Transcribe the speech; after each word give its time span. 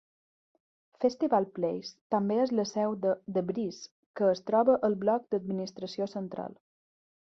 Festival 1.03 1.45
Place 1.57 1.91
també 2.15 2.39
és 2.45 2.55
la 2.61 2.67
seu 2.71 2.97
de 3.05 3.13
The 3.37 3.47
Breeze, 3.53 3.95
que 4.19 4.35
es 4.35 4.45
troba 4.51 4.83
al 4.91 5.01
bloc 5.07 5.33
d'administració 5.33 6.13
central. 6.21 6.63